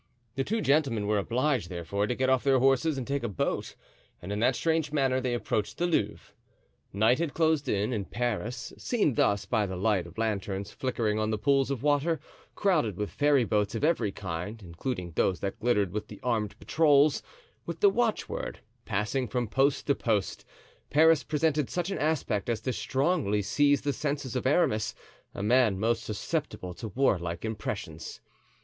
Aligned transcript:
The 0.33 0.43
two 0.43 0.61
gentlemen 0.61 1.05
were 1.05 1.19
obliged, 1.19 1.69
therefore, 1.69 2.07
to 2.07 2.15
get 2.15 2.27
off 2.27 2.43
their 2.43 2.57
horses 2.57 2.97
and 2.97 3.05
take 3.05 3.21
a 3.21 3.27
boat; 3.29 3.75
and 4.19 4.31
in 4.31 4.39
that 4.39 4.55
strange 4.55 4.91
manner 4.91 5.21
they 5.21 5.35
approached 5.35 5.77
the 5.77 5.85
Louvre. 5.85 6.33
Night 6.91 7.19
had 7.19 7.35
closed 7.35 7.69
in, 7.69 7.93
and 7.93 8.09
Paris, 8.09 8.73
seen 8.79 9.13
thus, 9.13 9.45
by 9.45 9.67
the 9.67 9.75
light 9.75 10.07
of 10.07 10.17
lanterns 10.17 10.71
flickering 10.71 11.19
on 11.19 11.29
the 11.29 11.37
pools 11.37 11.69
of 11.69 11.83
water, 11.83 12.19
crowded 12.55 12.97
with 12.97 13.11
ferry 13.11 13.43
boats 13.45 13.75
of 13.75 13.83
every 13.83 14.11
kind, 14.11 14.63
including 14.63 15.11
those 15.11 15.39
that 15.41 15.59
glittered 15.59 15.91
with 15.91 16.07
the 16.07 16.19
armed 16.23 16.57
patrols, 16.57 17.21
with 17.67 17.79
the 17.81 17.89
watchword, 17.91 18.57
passing 18.85 19.27
from 19.27 19.47
post 19.47 19.85
to 19.85 19.93
post—Paris 19.93 21.23
presented 21.23 21.69
such 21.69 21.91
an 21.91 21.99
aspect 21.99 22.49
as 22.49 22.59
to 22.61 22.73
strongly 22.73 23.43
seize 23.43 23.81
the 23.81 23.93
senses 23.93 24.35
of 24.35 24.47
Aramis, 24.47 24.95
a 25.35 25.43
man 25.43 25.79
most 25.79 26.01
susceptible 26.03 26.73
to 26.73 26.87
warlike 26.87 27.45
impressions. 27.45 28.19